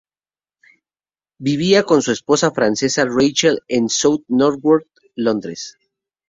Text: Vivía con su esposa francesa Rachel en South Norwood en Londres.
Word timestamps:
Vivía 1.37 1.83
con 1.83 2.01
su 2.01 2.11
esposa 2.11 2.49
francesa 2.49 3.05
Rachel 3.05 3.59
en 3.67 3.87
South 3.87 4.23
Norwood 4.29 4.81
en 5.13 5.25
Londres. 5.25 5.77